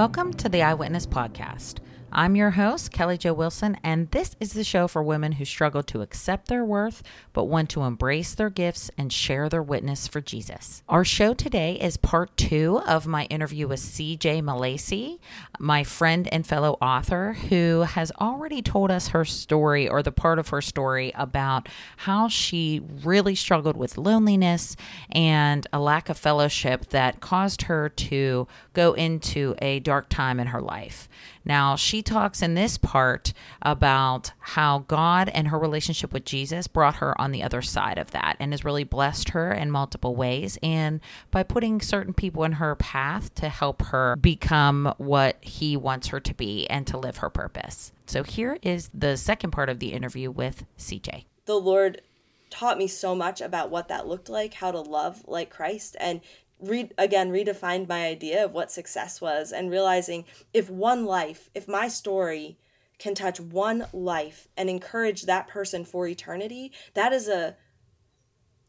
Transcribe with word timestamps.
Welcome 0.00 0.32
to 0.36 0.48
the 0.48 0.62
I 0.62 0.72
Witness 0.72 1.04
Podcast. 1.04 1.74
I'm 2.12 2.34
your 2.34 2.50
host, 2.50 2.90
Kelly 2.90 3.16
Jo 3.16 3.32
Wilson, 3.32 3.76
and 3.84 4.10
this 4.10 4.34
is 4.40 4.52
the 4.52 4.64
show 4.64 4.88
for 4.88 5.00
women 5.00 5.32
who 5.32 5.44
struggle 5.44 5.84
to 5.84 6.02
accept 6.02 6.48
their 6.48 6.64
worth 6.64 7.04
but 7.32 7.44
want 7.44 7.70
to 7.70 7.82
embrace 7.82 8.34
their 8.34 8.50
gifts 8.50 8.90
and 8.98 9.12
share 9.12 9.48
their 9.48 9.62
witness 9.62 10.08
for 10.08 10.20
Jesus. 10.20 10.82
Our 10.88 11.04
show 11.04 11.34
today 11.34 11.78
is 11.80 11.96
part 11.96 12.36
two 12.36 12.80
of 12.84 13.06
my 13.06 13.26
interview 13.26 13.68
with 13.68 13.78
CJ 13.78 14.42
Milacci, 14.42 15.20
my 15.60 15.84
friend 15.84 16.28
and 16.32 16.44
fellow 16.44 16.78
author, 16.82 17.34
who 17.48 17.82
has 17.82 18.10
already 18.20 18.60
told 18.60 18.90
us 18.90 19.08
her 19.08 19.24
story 19.24 19.88
or 19.88 20.02
the 20.02 20.10
part 20.10 20.40
of 20.40 20.48
her 20.48 20.60
story 20.60 21.12
about 21.14 21.68
how 21.98 22.26
she 22.26 22.80
really 23.04 23.36
struggled 23.36 23.76
with 23.76 23.96
loneliness 23.96 24.74
and 25.12 25.64
a 25.72 25.78
lack 25.78 26.08
of 26.08 26.18
fellowship 26.18 26.86
that 26.88 27.20
caused 27.20 27.62
her 27.62 27.88
to 27.88 28.48
go 28.72 28.94
into 28.94 29.54
a 29.62 29.78
dark 29.78 30.08
time 30.08 30.40
in 30.40 30.48
her 30.48 30.60
life. 30.60 31.08
Now, 31.44 31.76
she 31.76 32.02
talks 32.02 32.42
in 32.42 32.54
this 32.54 32.76
part 32.78 33.32
about 33.62 34.32
how 34.38 34.84
God 34.88 35.28
and 35.30 35.48
her 35.48 35.58
relationship 35.58 36.12
with 36.12 36.24
Jesus 36.24 36.66
brought 36.66 36.96
her 36.96 37.18
on 37.20 37.32
the 37.32 37.42
other 37.42 37.62
side 37.62 37.98
of 37.98 38.10
that 38.10 38.36
and 38.38 38.52
has 38.52 38.64
really 38.64 38.84
blessed 38.84 39.30
her 39.30 39.52
in 39.52 39.70
multiple 39.70 40.14
ways. 40.14 40.58
And 40.62 41.00
by 41.30 41.42
putting 41.42 41.80
certain 41.80 42.14
people 42.14 42.44
in 42.44 42.52
her 42.52 42.74
path 42.74 43.34
to 43.36 43.48
help 43.48 43.82
her 43.86 44.16
become 44.16 44.94
what 44.98 45.36
he 45.40 45.76
wants 45.76 46.08
her 46.08 46.20
to 46.20 46.34
be 46.34 46.68
and 46.68 46.86
to 46.86 46.98
live 46.98 47.18
her 47.18 47.30
purpose. 47.30 47.92
So, 48.06 48.22
here 48.22 48.58
is 48.62 48.90
the 48.92 49.16
second 49.16 49.52
part 49.52 49.68
of 49.68 49.78
the 49.78 49.92
interview 49.92 50.30
with 50.30 50.64
CJ. 50.78 51.24
The 51.46 51.54
Lord 51.54 52.02
taught 52.50 52.78
me 52.78 52.88
so 52.88 53.14
much 53.14 53.40
about 53.40 53.70
what 53.70 53.88
that 53.88 54.06
looked 54.06 54.28
like, 54.28 54.54
how 54.54 54.72
to 54.72 54.80
love 54.80 55.22
like 55.26 55.50
Christ, 55.50 55.96
and 56.00 56.20
re- 56.60 56.90
again 56.98 57.30
redefined 57.30 57.88
my 57.88 58.06
idea 58.06 58.44
of 58.44 58.52
what 58.52 58.70
success 58.70 59.20
was 59.20 59.52
and 59.52 59.70
realizing 59.70 60.24
if 60.52 60.70
one 60.70 61.04
life 61.04 61.50
if 61.54 61.68
my 61.68 61.88
story 61.88 62.58
can 62.98 63.14
touch 63.14 63.40
one 63.40 63.86
life 63.92 64.48
and 64.56 64.68
encourage 64.68 65.22
that 65.22 65.48
person 65.48 65.84
for 65.84 66.06
eternity 66.06 66.72
that 66.94 67.12
is 67.12 67.28
a 67.28 67.56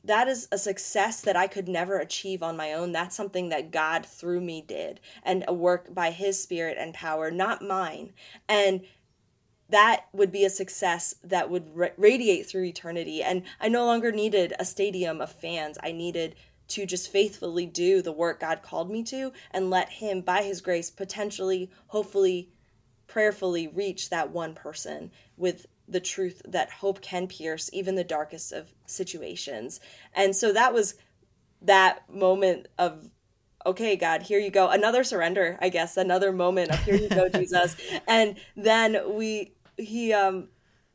that 0.03 0.27
is 0.27 0.47
a 0.51 0.57
success 0.57 1.21
that 1.21 1.35
I 1.35 1.47
could 1.47 1.67
never 1.67 1.97
achieve 1.97 2.41
on 2.41 2.57
my 2.57 2.73
own. 2.73 2.91
That's 2.91 3.15
something 3.15 3.49
that 3.49 3.71
God 3.71 4.05
through 4.05 4.41
me 4.41 4.63
did 4.67 4.99
and 5.23 5.45
a 5.47 5.53
work 5.53 5.93
by 5.93 6.11
his 6.11 6.41
spirit 6.41 6.77
and 6.79 6.93
power, 6.93 7.29
not 7.29 7.61
mine. 7.61 8.13
And 8.49 8.81
that 9.69 10.05
would 10.11 10.31
be 10.31 10.43
a 10.43 10.49
success 10.49 11.15
that 11.23 11.49
would 11.49 11.71
radiate 11.97 12.47
through 12.47 12.65
eternity. 12.65 13.23
And 13.23 13.43
I 13.59 13.69
no 13.69 13.85
longer 13.85 14.11
needed 14.11 14.53
a 14.59 14.65
stadium 14.65 15.21
of 15.21 15.31
fans. 15.31 15.77
I 15.81 15.91
needed 15.91 16.35
to 16.71 16.85
just 16.85 17.11
faithfully 17.11 17.65
do 17.65 18.01
the 18.01 18.11
work 18.11 18.39
God 18.39 18.61
called 18.61 18.89
me 18.89 19.03
to 19.05 19.31
and 19.51 19.69
let 19.69 19.89
Him, 19.89 20.21
by 20.21 20.43
His 20.43 20.61
grace, 20.61 20.89
potentially, 20.89 21.69
hopefully, 21.87 22.49
prayerfully 23.07 23.67
reach 23.67 24.09
that 24.09 24.31
one 24.31 24.53
person 24.53 25.11
with 25.35 25.65
the 25.87 25.99
truth 25.99 26.41
that 26.45 26.71
hope 26.71 27.01
can 27.01 27.27
pierce 27.27 27.69
even 27.73 27.95
the 27.95 28.03
darkest 28.03 28.53
of 28.53 28.73
situations. 28.85 29.79
And 30.13 30.35
so 30.35 30.53
that 30.53 30.73
was 30.73 30.95
that 31.61 32.09
moment 32.09 32.67
of 32.79 33.09
okay 33.65 33.95
god 33.95 34.23
here 34.23 34.39
you 34.39 34.49
go. 34.49 34.69
Another 34.69 35.03
surrender 35.03 35.57
i 35.61 35.69
guess. 35.69 35.97
Another 35.97 36.31
moment 36.31 36.71
of 36.71 36.81
here 36.83 36.95
you 36.95 37.09
go 37.09 37.27
jesus. 37.33 37.75
And 38.07 38.37
then 38.55 39.15
we 39.15 39.53
he 39.77 40.13
um 40.13 40.47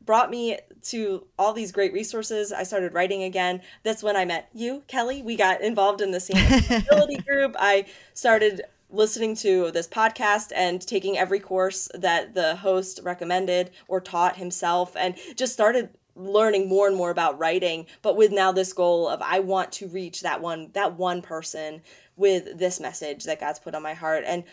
brought 0.07 0.31
me 0.31 0.57
to 0.81 1.27
all 1.37 1.53
these 1.53 1.71
great 1.71 1.93
resources. 1.93 2.51
I 2.51 2.63
started 2.63 2.95
writing 2.95 3.21
again. 3.21 3.61
That's 3.83 4.01
when 4.01 4.15
I 4.15 4.25
met 4.25 4.49
you, 4.53 4.81
Kelly. 4.87 5.21
We 5.21 5.35
got 5.35 5.61
involved 5.61 6.01
in 6.01 6.09
the 6.09 6.19
same 6.19 6.37
accessibility 6.51 7.17
group. 7.17 7.55
I 7.59 7.85
started 8.15 8.61
listening 8.89 9.35
to 9.35 9.69
this 9.71 9.87
podcast 9.87 10.51
and 10.55 10.81
taking 10.81 11.17
every 11.17 11.39
course 11.39 11.89
that 11.93 12.33
the 12.33 12.55
host 12.55 13.01
recommended 13.03 13.69
or 13.87 13.99
taught 13.99 14.37
himself 14.37 14.95
and 14.95 15.15
just 15.35 15.53
started 15.53 15.89
learning 16.15 16.67
more 16.67 16.87
and 16.87 16.95
more 16.95 17.11
about 17.11 17.37
writing 17.37 17.85
but 18.01 18.15
with 18.15 18.31
now 18.31 18.51
this 18.51 18.73
goal 18.73 19.07
of 19.07 19.21
I 19.21 19.39
want 19.39 19.71
to 19.73 19.87
reach 19.87 20.21
that 20.21 20.41
one 20.41 20.71
that 20.73 20.95
one 20.95 21.21
person 21.21 21.81
with 22.15 22.57
this 22.57 22.79
message 22.79 23.25
that 23.25 23.39
God's 23.39 23.59
put 23.59 23.75
on 23.75 23.83
my 23.83 23.93
heart 23.93 24.23
and 24.25 24.43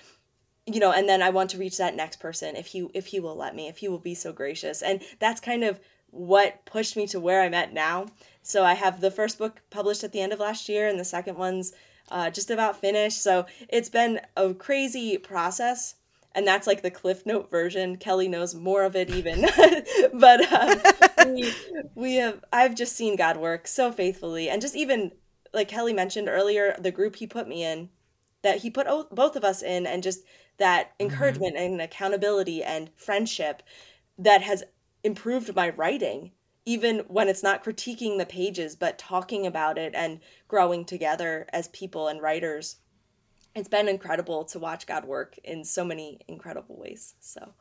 you 0.67 0.81
know 0.81 0.93
and 0.93 1.09
then 1.09 1.21
i 1.21 1.29
want 1.29 1.51
to 1.51 1.59
reach 1.59 1.77
that 1.77 1.95
next 1.95 2.21
person 2.21 2.57
if 2.57 2.69
he 2.69 2.89
if 2.95 3.07
he 3.07 3.21
will 3.21 3.37
let 3.37 3.55
me 3.55 3.69
if 3.69 3.79
he 3.79 3.89
will 3.89 3.99
be 3.99 4.15
so 4.15 4.33
gracious. 4.33 4.83
And 4.83 5.03
that's 5.19 5.41
kind 5.41 5.65
of 5.65 5.81
what 6.11 6.65
pushed 6.65 6.97
me 6.97 7.07
to 7.09 7.21
where 7.21 7.43
i'm 7.43 7.55
at 7.55 7.73
now. 7.73 8.07
So 8.43 8.65
i 8.65 8.75
have 8.75 9.01
the 9.01 9.11
first 9.11 9.39
book 9.39 9.61
published 9.71 10.05
at 10.05 10.13
the 10.13 10.21
end 10.21 10.33
of 10.33 10.41
last 10.41 10.69
year 10.69 10.89
and 10.89 10.99
the 10.99 11.05
second 11.05 11.37
one's 11.37 11.73
uh, 12.11 12.31
just 12.31 12.51
about 12.51 12.81
finished. 12.81 13.23
So 13.23 13.47
it's 13.69 13.89
been 13.89 14.21
a 14.37 14.53
crazy 14.53 15.17
process. 15.17 15.95
And 16.37 16.47
that's 16.47 16.67
like 16.67 16.83
the 16.83 16.91
cliff 16.91 17.25
note 17.25 17.51
version. 17.51 17.97
Kelly 17.97 18.29
knows 18.29 18.55
more 18.55 18.83
of 18.83 18.97
it 18.97 19.09
even. 19.11 19.47
But 20.13 20.53
um, 20.53 21.35
we, 21.35 21.53
we 21.95 22.15
have 22.17 22.45
i've 22.53 22.75
just 22.75 22.97
seen 22.97 23.17
god 23.17 23.37
work 23.37 23.67
so 23.67 23.93
faithfully. 23.93 24.49
And 24.49 24.63
just 24.63 24.77
even 24.77 25.13
like 25.53 25.69
kelly 25.69 25.93
mentioned 25.93 26.29
earlier 26.29 26.75
the 26.79 26.91
group 26.91 27.17
he 27.17 27.27
put 27.27 27.49
me 27.49 27.65
in 27.65 27.89
that 28.43 28.59
he 28.59 28.71
put 28.71 28.87
both 29.11 29.37
of 29.37 29.45
us 29.45 29.63
in 29.63 29.87
and 29.87 30.03
just 30.03 30.21
that 30.59 30.91
mm-hmm. 30.99 31.11
encouragement 31.11 31.57
mm-hmm. 31.57 31.73
and 31.75 31.81
accountability 31.81 32.63
and 32.63 32.91
friendship 32.97 33.63
that 34.19 34.43
has 34.43 34.63
improved 35.03 35.55
my 35.55 35.71
writing 35.71 36.33
even 36.67 37.01
when 37.09 37.29
it's 37.29 37.43
not 37.43 37.63
critiquing 37.63 38.19
the 38.19 38.27
pages 38.27 38.75
but 38.75 38.99
talking 38.99 39.47
about 39.47 39.79
it 39.79 39.95
and 39.95 40.21
growing 40.49 40.85
together 40.85 41.47
as 41.53 41.69
people 41.69 42.09
and 42.09 42.23
writers 42.23 42.77
it's 43.55 43.69
been 43.69 43.89
incredible 43.89 44.45
to 44.45 44.59
watch 44.59 44.87
god 44.87 45.05
work 45.05 45.37
in 45.45 45.65
so 45.65 45.85
many 45.85 46.19
incredible 46.27 46.77
ways 46.77 47.15
so 47.21 47.53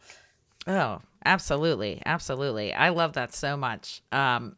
oh 0.67 1.01
absolutely 1.25 2.01
absolutely 2.05 2.73
i 2.73 2.89
love 2.89 3.13
that 3.13 3.33
so 3.33 3.57
much 3.57 4.01
um 4.11 4.55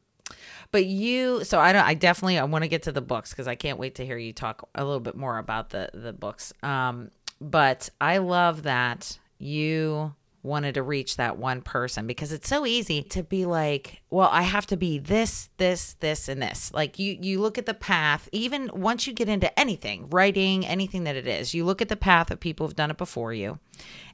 but 0.71 0.85
you 0.85 1.43
so 1.43 1.59
i 1.59 1.71
don't 1.71 1.85
i 1.85 1.93
definitely 1.93 2.37
i 2.37 2.43
want 2.43 2.63
to 2.63 2.67
get 2.67 2.83
to 2.83 2.91
the 2.91 3.01
books 3.01 3.31
because 3.31 3.47
i 3.47 3.55
can't 3.55 3.79
wait 3.79 3.95
to 3.95 4.05
hear 4.05 4.17
you 4.17 4.33
talk 4.33 4.67
a 4.75 4.83
little 4.83 4.99
bit 4.99 5.15
more 5.15 5.37
about 5.37 5.69
the 5.71 5.89
the 5.93 6.13
books 6.13 6.53
um 6.61 7.09
but 7.39 7.89
I 7.99 8.17
love 8.17 8.63
that 8.63 9.19
you 9.37 10.13
wanted 10.45 10.75
to 10.75 10.83
reach 10.83 11.17
that 11.17 11.37
one 11.37 11.59
person 11.59 12.05
because 12.05 12.31
it's 12.31 12.47
so 12.47 12.67
easy 12.67 13.01
to 13.01 13.23
be 13.23 13.45
like 13.45 14.03
well 14.11 14.29
i 14.31 14.43
have 14.43 14.67
to 14.67 14.77
be 14.77 14.99
this 14.99 15.49
this 15.57 15.93
this 15.93 16.29
and 16.29 16.39
this. 16.39 16.71
Like 16.71 16.99
you 16.99 17.17
you 17.19 17.41
look 17.41 17.57
at 17.57 17.65
the 17.65 17.73
path 17.73 18.29
even 18.31 18.69
once 18.71 19.07
you 19.07 19.13
get 19.13 19.27
into 19.27 19.59
anything 19.59 20.07
writing 20.11 20.65
anything 20.65 21.05
that 21.05 21.15
it 21.15 21.25
is 21.25 21.55
you 21.55 21.65
look 21.65 21.81
at 21.81 21.89
the 21.89 21.95
path 21.95 22.29
of 22.29 22.39
people 22.39 22.67
who've 22.67 22.75
done 22.75 22.91
it 22.91 22.97
before 22.97 23.33
you 23.33 23.59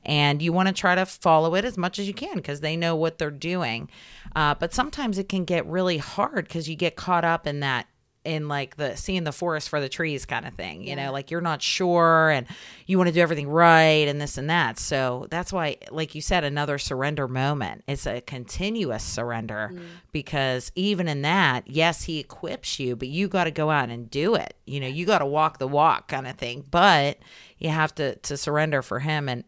and 0.04 0.42
you 0.42 0.52
want 0.52 0.68
to 0.68 0.74
try 0.74 0.96
to 0.96 1.06
follow 1.06 1.56
it 1.56 1.66
as 1.66 1.78
much 1.78 2.00
as 2.00 2.08
you 2.08 2.14
can 2.14 2.36
because 2.36 2.62
they 2.62 2.76
know 2.76 2.96
what 2.96 3.18
they're 3.18 3.30
doing. 3.30 3.90
Uh, 4.36 4.56
but 4.56 4.74
sometimes 4.74 5.18
it 5.18 5.30
can 5.30 5.46
get 5.46 5.66
really 5.68 5.98
hard 5.98 6.48
because 6.48 6.68
you 6.68 6.76
get 6.76 6.96
caught 6.96 7.24
up 7.24 7.46
in 7.46 7.60
that 7.60 7.88
in 8.24 8.48
like 8.48 8.76
the 8.76 8.96
seeing 8.96 9.24
the 9.24 9.32
forest 9.32 9.68
for 9.68 9.82
the 9.82 9.90
trees 9.90 10.26
kind 10.26 10.46
of 10.46 10.54
thing 10.54 10.82
you 10.82 10.90
yeah. 10.90 11.06
know 11.06 11.12
like 11.12 11.32
you're 11.32 11.42
not 11.42 11.62
sure 11.62 12.30
and 12.30 12.46
you 12.86 12.98
want 12.98 13.08
to 13.08 13.14
do 13.14 13.20
everything 13.20 13.48
right 13.48 14.08
and 14.08 14.22
this 14.22 14.38
and 14.38 14.50
that 14.50 14.78
so 14.78 15.26
that's 15.32 15.52
why 15.52 15.76
like 15.90 16.14
you 16.14 16.22
said 16.22 16.44
another 16.44 16.78
surrender 16.78 17.28
moment 17.28 17.84
it's 17.88 18.06
a 18.06 18.22
continuous 18.22 19.04
surrender 19.04 19.72
mm. 19.74 19.82
because 20.12 20.72
even 20.76 21.08
in 21.08 21.24
that 21.24 21.68
yes 21.68 22.04
he 22.04 22.20
equips 22.20 22.80
you 22.80 22.96
but 22.96 23.08
you 23.08 23.28
got 23.28 23.46
to 23.46 23.52
go 23.52 23.72
out 23.72 23.90
and 23.90 24.12
do 24.12 24.36
it 24.36 24.56
you 24.66 24.80
know 24.80 24.88
you 24.88 25.06
got 25.06 25.20
to 25.20 25.26
walk 25.26 25.58
the 25.58 25.68
walk 25.68 26.08
kind 26.08 26.28
of 26.28 26.36
thing 26.36 26.64
but 26.70 27.18
you 27.58 27.70
have 27.70 27.94
to 27.96 28.16
to 28.18 28.38
surrender 28.38 28.84
for 28.84 29.00
him 29.00 29.28
and 29.28 29.44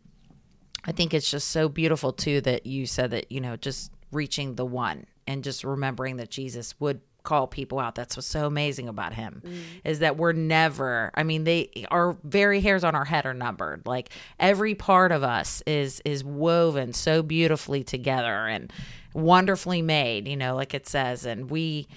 i 0.85 0.91
think 0.91 1.13
it's 1.13 1.29
just 1.29 1.49
so 1.49 1.69
beautiful 1.69 2.11
too 2.11 2.41
that 2.41 2.65
you 2.65 2.87
said 2.87 3.11
that 3.11 3.31
you 3.31 3.39
know 3.39 3.55
just 3.55 3.91
reaching 4.11 4.55
the 4.55 4.65
one 4.65 5.05
and 5.27 5.43
just 5.43 5.63
remembering 5.63 6.17
that 6.17 6.31
jesus 6.31 6.73
would 6.79 7.01
call 7.23 7.47
people 7.47 7.79
out. 7.79 7.95
That's 7.95 8.15
what's 8.15 8.27
so 8.27 8.45
amazing 8.45 8.87
about 8.87 9.13
him 9.13 9.41
mm. 9.45 9.61
is 9.83 9.99
that 9.99 10.17
we're 10.17 10.33
never, 10.33 11.11
I 11.15 11.23
mean, 11.23 11.45
they 11.45 11.69
our 11.89 12.17
very 12.23 12.59
hairs 12.59 12.83
on 12.83 12.95
our 12.95 13.05
head 13.05 13.25
are 13.25 13.33
numbered. 13.33 13.83
Like 13.85 14.09
every 14.39 14.75
part 14.75 15.11
of 15.11 15.23
us 15.23 15.63
is 15.65 16.01
is 16.05 16.23
woven 16.23 16.93
so 16.93 17.23
beautifully 17.23 17.83
together 17.83 18.47
and 18.47 18.71
wonderfully 19.13 19.81
made, 19.81 20.27
you 20.27 20.37
know, 20.37 20.55
like 20.55 20.73
it 20.73 20.87
says 20.87 21.25
and 21.25 21.49
we 21.49 21.87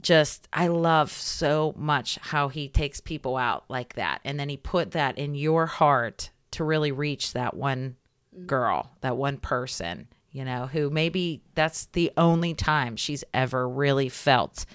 just 0.00 0.48
I 0.52 0.68
love 0.68 1.12
so 1.12 1.74
much 1.76 2.18
how 2.20 2.48
he 2.48 2.68
takes 2.68 3.00
people 3.00 3.36
out 3.36 3.64
like 3.68 3.94
that 3.94 4.20
and 4.24 4.40
then 4.40 4.48
he 4.48 4.56
put 4.56 4.92
that 4.92 5.18
in 5.18 5.34
your 5.34 5.66
heart 5.66 6.30
to 6.52 6.64
really 6.64 6.92
reach 6.92 7.32
that 7.32 7.54
one 7.54 7.96
mm. 8.36 8.46
girl, 8.46 8.90
that 9.02 9.16
one 9.16 9.36
person 9.36 10.08
you 10.34 10.44
know, 10.44 10.66
who 10.66 10.90
maybe 10.90 11.40
that's 11.54 11.86
the 11.92 12.10
only 12.16 12.54
time 12.54 12.96
she's 12.96 13.22
ever 13.32 13.68
really 13.68 14.08
felt 14.08 14.66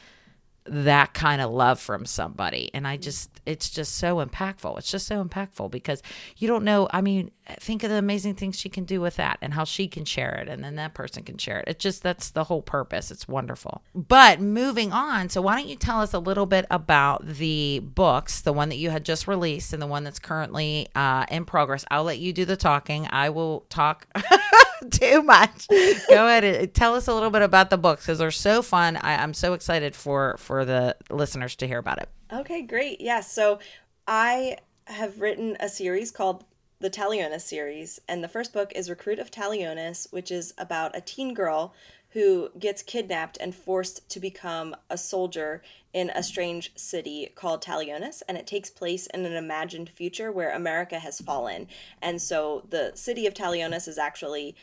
that 0.66 1.14
kind 1.14 1.42
of 1.42 1.52
love 1.52 1.82
from 1.82 2.06
somebody. 2.06 2.70
And 2.74 2.88
I 2.88 2.96
just, 2.96 3.30
it's 3.46 3.70
just 3.70 3.98
so 3.98 4.24
impactful. 4.24 4.78
It's 4.78 4.90
just 4.90 5.06
so 5.06 5.22
impactful 5.24 5.70
because 5.72 6.02
you 6.38 6.48
don't 6.48 6.64
know. 6.64 6.88
I 6.92 7.02
mean, 7.02 7.32
think 7.60 7.84
of 7.84 7.90
the 7.90 7.98
amazing 7.98 8.36
things 8.36 8.58
she 8.58 8.70
can 8.70 8.86
do 8.86 9.02
with 9.02 9.18
that 9.18 9.38
and 9.42 9.54
how 9.54 9.66
she 9.66 9.90
can 9.90 10.06
share 10.06 10.36
it 10.36 10.48
and 10.48 10.64
then 10.64 10.76
that 10.76 10.94
person 10.94 11.24
can 11.24 11.38
share 11.38 11.60
it. 11.60 11.68
It 11.68 11.80
just, 11.80 12.04
that's 12.04 12.30
the 12.32 12.46
whole 12.46 12.62
purpose. 12.62 13.12
It's 13.12 13.28
wonderful. 13.28 13.84
But 13.94 14.40
moving 14.40 14.94
on, 14.94 15.28
so 15.28 15.42
why 15.42 15.58
don't 15.58 15.68
you 15.68 15.76
tell 15.76 16.00
us 16.00 16.14
a 16.14 16.20
little 16.20 16.46
bit 16.46 16.68
about 16.72 17.28
the 17.28 17.80
books, 17.80 18.40
the 18.42 18.54
one 18.54 18.70
that 18.70 18.78
you 18.78 18.92
had 18.92 19.04
just 19.04 19.28
released 19.28 19.74
and 19.74 19.82
the 19.82 19.88
one 19.88 20.06
that's 20.06 20.20
currently 20.20 20.88
uh, 20.96 21.26
in 21.30 21.44
progress? 21.44 21.84
I'll 21.92 22.06
let 22.06 22.20
you 22.20 22.32
do 22.32 22.46
the 22.46 22.58
talking. 22.58 23.08
I 23.10 23.30
will 23.30 23.66
talk. 23.70 24.08
too 24.92 25.22
much. 25.24 25.68
Go 25.68 26.28
ahead 26.28 26.44
and 26.44 26.74
tell 26.74 26.96
us 26.96 27.08
a 27.08 27.14
little 27.14 27.30
bit 27.30 27.42
about 27.42 27.70
the 27.70 27.78
books 27.78 28.04
because 28.04 28.20
they're 28.20 28.32
so 28.32 28.62
fun. 28.62 28.98
I, 28.98 29.22
I'm 29.22 29.34
so 29.34 29.54
excited 29.54 29.96
for 29.96 30.36
for 30.40 30.66
the 30.66 30.96
listeners 31.10 31.56
to 31.58 31.68
hear 31.68 31.80
about 31.80 32.00
it. 32.02 32.10
Okay, 32.32 32.62
great. 32.62 33.02
Yeah, 33.02 33.22
so 33.22 33.60
I 34.08 34.58
have 34.86 35.22
written 35.22 35.58
a 35.60 35.70
series 35.70 36.12
called 36.12 36.46
the 36.80 36.90
Talionis 36.90 37.42
series, 37.42 38.00
and 38.08 38.24
the 38.24 38.28
first 38.28 38.54
book 38.54 38.72
is 38.76 38.90
Recruit 38.90 39.20
of 39.20 39.32
Talionis, 39.32 40.12
which 40.12 40.32
is 40.32 40.54
about 40.58 40.96
a 40.96 41.02
teen 41.02 41.34
girl 41.34 41.74
who 42.14 42.50
gets 42.58 42.82
kidnapped 42.82 43.38
and 43.40 43.54
forced 43.54 44.08
to 44.10 44.20
become 44.20 44.76
a 44.90 44.98
soldier 44.98 45.62
in 45.94 46.10
a 46.12 46.24
strange 46.24 46.72
city 46.76 47.32
called 47.36 47.64
Talionis, 47.64 48.22
and 48.28 48.38
it 48.38 48.48
takes 48.48 48.70
place 48.70 49.08
in 49.08 49.26
an 49.26 49.34
imagined 49.34 49.90
future 49.90 50.32
where 50.32 50.52
America 50.52 51.00
has 51.00 51.20
fallen. 51.20 51.68
And 52.02 52.22
so 52.22 52.66
the 52.70 52.92
city 52.96 53.26
of 53.26 53.34
Talionis 53.34 53.88
is 53.88 53.98
actually 53.98 54.56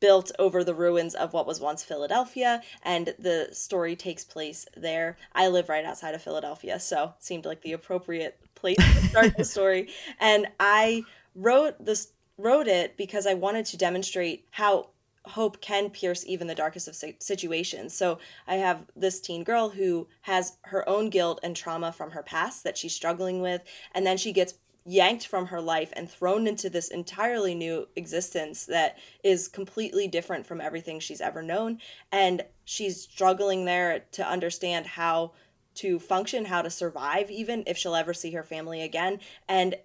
built 0.00 0.30
over 0.38 0.62
the 0.62 0.74
ruins 0.74 1.14
of 1.14 1.32
what 1.32 1.46
was 1.46 1.60
once 1.60 1.82
Philadelphia, 1.82 2.62
and 2.82 3.14
the 3.18 3.48
story 3.52 3.96
takes 3.96 4.24
place 4.24 4.66
there. 4.76 5.16
I 5.34 5.48
live 5.48 5.68
right 5.68 5.84
outside 5.84 6.14
of 6.14 6.22
Philadelphia, 6.22 6.78
so 6.78 7.14
it 7.16 7.24
seemed 7.24 7.44
like 7.44 7.62
the 7.62 7.72
appropriate 7.72 8.38
place 8.54 8.76
to 8.76 9.08
start 9.08 9.36
the 9.36 9.44
story. 9.44 9.88
And 10.20 10.46
I 10.58 11.02
wrote 11.34 11.84
this 11.84 12.12
wrote 12.36 12.68
it 12.68 12.96
because 12.96 13.26
I 13.26 13.34
wanted 13.34 13.66
to 13.66 13.76
demonstrate 13.76 14.46
how 14.52 14.90
hope 15.28 15.60
can 15.60 15.90
pierce 15.90 16.24
even 16.26 16.46
the 16.46 16.54
darkest 16.54 16.88
of 16.88 16.96
situations. 17.20 17.94
So 17.94 18.18
I 18.46 18.56
have 18.56 18.86
this 18.96 19.20
teen 19.20 19.44
girl 19.44 19.70
who 19.70 20.08
has 20.22 20.58
her 20.62 20.88
own 20.88 21.10
guilt 21.10 21.40
and 21.42 21.54
trauma 21.54 21.92
from 21.92 22.10
her 22.10 22.22
past 22.22 22.64
that 22.64 22.76
she's 22.76 22.94
struggling 22.94 23.40
with, 23.40 23.62
and 23.94 24.06
then 24.06 24.16
she 24.16 24.32
gets 24.32 24.54
yanked 24.84 25.26
from 25.26 25.46
her 25.46 25.60
life 25.60 25.92
and 25.94 26.10
thrown 26.10 26.46
into 26.46 26.70
this 26.70 26.88
entirely 26.88 27.54
new 27.54 27.86
existence 27.94 28.64
that 28.64 28.96
is 29.22 29.46
completely 29.46 30.08
different 30.08 30.46
from 30.46 30.62
everything 30.62 30.98
she's 30.98 31.20
ever 31.20 31.42
known. 31.42 31.78
And 32.10 32.42
she's 32.64 33.02
struggling 33.02 33.66
there 33.66 34.06
to 34.12 34.26
understand 34.26 34.86
how 34.86 35.32
to 35.74 35.98
function, 35.98 36.46
how 36.46 36.62
to 36.62 36.70
survive, 36.70 37.30
even 37.30 37.62
if 37.66 37.76
she'll 37.76 37.94
ever 37.94 38.14
see 38.14 38.32
her 38.32 38.42
family 38.42 38.80
again. 38.80 39.20
And 39.46 39.76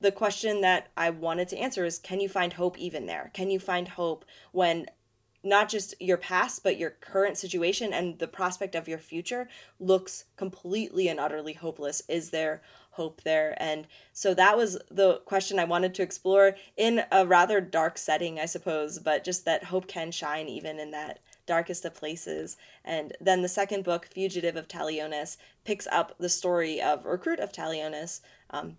the 0.00 0.12
question 0.12 0.60
that 0.62 0.88
I 0.96 1.10
wanted 1.10 1.48
to 1.48 1.58
answer 1.58 1.84
is 1.84 1.98
can 1.98 2.20
you 2.20 2.28
find 2.28 2.54
hope 2.54 2.78
even 2.78 3.06
there? 3.06 3.30
Can 3.34 3.50
you 3.50 3.60
find 3.60 3.88
hope 3.88 4.24
when 4.52 4.86
not 5.42 5.68
just 5.68 5.94
your 6.00 6.16
past, 6.16 6.62
but 6.62 6.78
your 6.78 6.90
current 6.90 7.38
situation 7.38 7.92
and 7.92 8.18
the 8.18 8.28
prospect 8.28 8.74
of 8.74 8.88
your 8.88 8.98
future 8.98 9.48
looks 9.78 10.24
completely 10.36 11.08
and 11.08 11.18
utterly 11.18 11.54
hopeless? 11.54 12.02
Is 12.08 12.30
there 12.30 12.62
hope 12.92 13.22
there? 13.22 13.54
And 13.56 13.86
so 14.12 14.34
that 14.34 14.56
was 14.56 14.78
the 14.90 15.18
question 15.24 15.58
I 15.58 15.64
wanted 15.64 15.94
to 15.94 16.02
explore 16.02 16.56
in 16.76 17.02
a 17.10 17.26
rather 17.26 17.60
dark 17.60 17.96
setting, 17.96 18.38
I 18.38 18.46
suppose, 18.46 18.98
but 18.98 19.24
just 19.24 19.44
that 19.46 19.64
hope 19.64 19.86
can 19.86 20.10
shine 20.10 20.48
even 20.48 20.78
in 20.78 20.90
that 20.90 21.20
darkest 21.46 21.84
of 21.84 21.94
places. 21.94 22.56
And 22.84 23.16
then 23.20 23.42
the 23.42 23.48
second 23.48 23.82
book, 23.82 24.08
Fugitive 24.12 24.56
of 24.56 24.68
Talionis, 24.68 25.38
picks 25.64 25.86
up 25.90 26.16
the 26.18 26.28
story 26.28 26.80
of 26.80 27.06
Recruit 27.06 27.40
of 27.40 27.50
Talionis. 27.50 28.20
Um, 28.50 28.76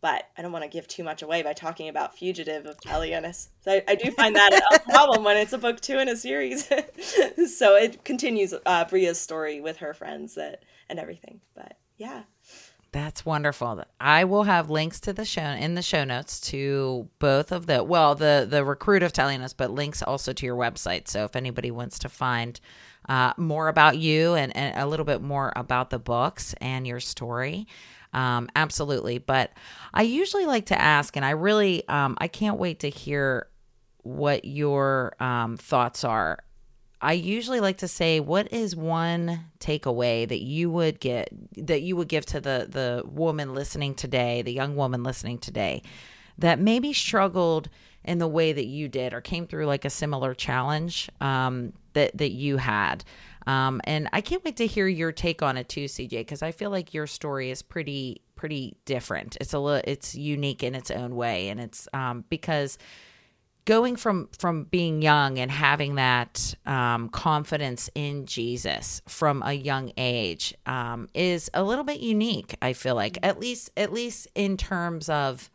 but 0.00 0.28
I 0.36 0.42
don't 0.42 0.52
want 0.52 0.64
to 0.64 0.70
give 0.70 0.86
too 0.86 1.02
much 1.02 1.22
away 1.22 1.42
by 1.42 1.52
talking 1.52 1.88
about 1.88 2.16
Fugitive 2.16 2.66
of 2.66 2.80
Talionis. 2.80 3.48
So 3.60 3.72
I, 3.72 3.82
I 3.88 3.94
do 3.96 4.10
find 4.12 4.36
that 4.36 4.52
a 4.72 4.78
problem 4.90 5.24
when 5.24 5.36
it's 5.36 5.52
a 5.52 5.58
book 5.58 5.80
two 5.80 5.98
in 5.98 6.08
a 6.08 6.16
series. 6.16 6.66
so 7.56 7.76
it 7.76 8.04
continues 8.04 8.54
uh, 8.64 8.84
Bria's 8.84 9.20
story 9.20 9.60
with 9.60 9.78
her 9.78 9.94
friends 9.94 10.34
that 10.36 10.62
and 10.88 10.98
everything. 10.98 11.40
But 11.54 11.78
yeah. 11.96 12.22
That's 12.90 13.26
wonderful. 13.26 13.84
I 14.00 14.24
will 14.24 14.44
have 14.44 14.70
links 14.70 14.98
to 15.00 15.12
the 15.12 15.26
show 15.26 15.42
in 15.42 15.74
the 15.74 15.82
show 15.82 16.04
notes 16.04 16.40
to 16.40 17.08
both 17.18 17.52
of 17.52 17.66
the 17.66 17.84
well, 17.84 18.14
the 18.14 18.46
the 18.48 18.64
recruit 18.64 19.02
of 19.02 19.12
Talionis, 19.12 19.54
but 19.54 19.70
links 19.70 20.02
also 20.02 20.32
to 20.32 20.46
your 20.46 20.56
website. 20.56 21.06
So 21.06 21.24
if 21.24 21.36
anybody 21.36 21.70
wants 21.70 21.98
to 21.98 22.08
find 22.08 22.58
uh, 23.06 23.34
more 23.36 23.68
about 23.68 23.98
you 23.98 24.34
and, 24.34 24.56
and 24.56 24.78
a 24.78 24.86
little 24.86 25.04
bit 25.04 25.20
more 25.20 25.52
about 25.54 25.90
the 25.90 25.98
books 25.98 26.54
and 26.62 26.86
your 26.86 27.00
story, 27.00 27.66
um, 28.12 28.48
absolutely. 28.56 29.18
But 29.18 29.52
I 29.92 30.02
usually 30.02 30.46
like 30.46 30.66
to 30.66 30.80
ask, 30.80 31.16
and 31.16 31.24
I 31.24 31.30
really, 31.30 31.86
um, 31.88 32.16
I 32.18 32.28
can't 32.28 32.58
wait 32.58 32.80
to 32.80 32.90
hear 32.90 33.48
what 34.02 34.44
your 34.44 35.14
um, 35.20 35.56
thoughts 35.56 36.04
are. 36.04 36.38
I 37.00 37.12
usually 37.12 37.60
like 37.60 37.78
to 37.78 37.88
say, 37.88 38.18
what 38.18 38.52
is 38.52 38.74
one 38.74 39.44
takeaway 39.60 40.28
that 40.28 40.42
you 40.42 40.70
would 40.70 40.98
get 40.98 41.28
that 41.56 41.82
you 41.82 41.94
would 41.96 42.08
give 42.08 42.26
to 42.26 42.40
the 42.40 42.66
the 42.68 43.02
woman 43.08 43.54
listening 43.54 43.94
today, 43.94 44.42
the 44.42 44.52
young 44.52 44.74
woman 44.74 45.04
listening 45.04 45.38
today, 45.38 45.82
that 46.38 46.58
maybe 46.58 46.92
struggled 46.92 47.68
in 48.04 48.18
the 48.18 48.26
way 48.26 48.52
that 48.52 48.66
you 48.66 48.88
did 48.88 49.12
or 49.12 49.20
came 49.20 49.46
through 49.46 49.66
like 49.66 49.84
a 49.84 49.90
similar 49.90 50.34
challenge 50.34 51.08
um, 51.20 51.72
that 51.92 52.16
that 52.18 52.32
you 52.32 52.56
had. 52.56 53.04
Um, 53.48 53.80
and 53.84 54.10
I 54.12 54.20
can't 54.20 54.44
wait 54.44 54.58
to 54.58 54.66
hear 54.66 54.86
your 54.86 55.10
take 55.10 55.40
on 55.42 55.56
it 55.56 55.70
too, 55.70 55.86
CJ, 55.86 56.10
because 56.10 56.42
I 56.42 56.52
feel 56.52 56.70
like 56.70 56.92
your 56.92 57.06
story 57.06 57.50
is 57.50 57.62
pretty 57.62 58.20
pretty 58.36 58.76
different. 58.84 59.38
It's 59.40 59.54
a 59.54 59.58
little, 59.58 59.82
it's 59.84 60.14
unique 60.14 60.62
in 60.62 60.74
its 60.74 60.90
own 60.90 61.16
way, 61.16 61.48
and 61.48 61.58
it's 61.58 61.88
um, 61.94 62.24
because 62.28 62.76
going 63.64 63.96
from 63.96 64.28
from 64.38 64.64
being 64.64 65.00
young 65.00 65.38
and 65.38 65.50
having 65.50 65.94
that 65.94 66.54
um, 66.66 67.08
confidence 67.08 67.88
in 67.94 68.26
Jesus 68.26 69.00
from 69.08 69.42
a 69.42 69.54
young 69.54 69.92
age 69.96 70.54
um, 70.66 71.08
is 71.14 71.50
a 71.54 71.62
little 71.62 71.84
bit 71.84 72.00
unique. 72.00 72.54
I 72.60 72.74
feel 72.74 72.94
like 72.94 73.18
at 73.22 73.40
least 73.40 73.70
at 73.78 73.94
least 73.94 74.28
in 74.34 74.58
terms 74.58 75.08
of 75.08 75.50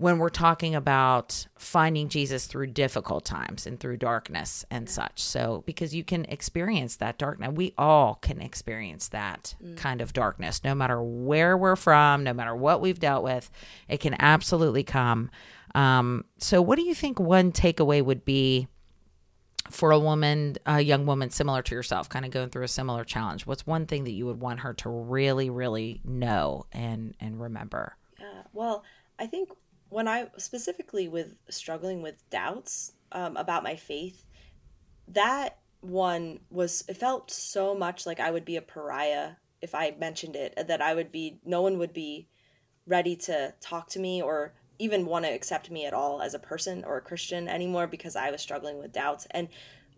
when 0.00 0.16
we're 0.16 0.30
talking 0.30 0.74
about 0.74 1.46
finding 1.58 2.08
Jesus 2.08 2.46
through 2.46 2.68
difficult 2.68 3.22
times 3.22 3.66
and 3.66 3.78
through 3.78 3.98
darkness 3.98 4.64
and 4.70 4.88
such. 4.88 5.22
So, 5.22 5.62
because 5.66 5.94
you 5.94 6.04
can 6.04 6.24
experience 6.24 6.96
that 6.96 7.18
darkness, 7.18 7.50
we 7.52 7.74
all 7.76 8.14
can 8.14 8.40
experience 8.40 9.08
that 9.08 9.54
mm. 9.62 9.76
kind 9.76 10.00
of 10.00 10.14
darkness, 10.14 10.64
no 10.64 10.74
matter 10.74 11.02
where 11.02 11.54
we're 11.54 11.76
from, 11.76 12.24
no 12.24 12.32
matter 12.32 12.56
what 12.56 12.80
we've 12.80 12.98
dealt 12.98 13.22
with, 13.22 13.50
it 13.88 14.00
can 14.00 14.16
absolutely 14.18 14.84
come. 14.84 15.30
Um, 15.74 16.24
so, 16.38 16.62
what 16.62 16.76
do 16.76 16.82
you 16.82 16.94
think 16.94 17.20
one 17.20 17.52
takeaway 17.52 18.02
would 18.02 18.24
be 18.24 18.68
for 19.68 19.90
a 19.90 19.98
woman, 19.98 20.56
a 20.64 20.80
young 20.80 21.04
woman 21.04 21.28
similar 21.28 21.60
to 21.60 21.74
yourself, 21.74 22.08
kind 22.08 22.24
of 22.24 22.30
going 22.30 22.48
through 22.48 22.64
a 22.64 22.68
similar 22.68 23.04
challenge? 23.04 23.46
What's 23.46 23.66
one 23.66 23.84
thing 23.84 24.04
that 24.04 24.12
you 24.12 24.24
would 24.24 24.40
want 24.40 24.60
her 24.60 24.72
to 24.72 24.88
really, 24.88 25.50
really 25.50 26.00
know 26.06 26.64
and 26.72 27.14
and 27.20 27.38
remember? 27.38 27.98
Yeah, 28.18 28.44
well, 28.54 28.82
I 29.18 29.26
think 29.26 29.50
when 29.90 30.08
I 30.08 30.28
specifically 30.38 31.08
with 31.08 31.34
struggling 31.50 32.00
with 32.00 32.28
doubts 32.30 32.92
um, 33.12 33.36
about 33.36 33.62
my 33.62 33.76
faith, 33.76 34.24
that 35.08 35.58
one 35.80 36.40
was 36.50 36.84
it 36.88 36.96
felt 36.96 37.30
so 37.30 37.74
much 37.74 38.06
like 38.06 38.20
I 38.20 38.30
would 38.30 38.44
be 38.44 38.56
a 38.56 38.62
pariah 38.62 39.32
if 39.60 39.74
I 39.74 39.94
mentioned 39.98 40.36
it 40.36 40.54
that 40.66 40.80
I 40.80 40.94
would 40.94 41.12
be 41.12 41.40
no 41.44 41.60
one 41.60 41.78
would 41.78 41.92
be 41.92 42.28
ready 42.86 43.14
to 43.14 43.54
talk 43.60 43.88
to 43.90 44.00
me 44.00 44.22
or 44.22 44.54
even 44.78 45.04
want 45.04 45.26
to 45.26 45.30
accept 45.30 45.70
me 45.70 45.84
at 45.84 45.92
all 45.92 46.22
as 46.22 46.32
a 46.32 46.38
person 46.38 46.84
or 46.84 46.96
a 46.96 47.02
Christian 47.02 47.48
anymore 47.48 47.86
because 47.86 48.16
I 48.16 48.30
was 48.30 48.40
struggling 48.40 48.78
with 48.78 48.92
doubts. 48.92 49.26
And 49.30 49.48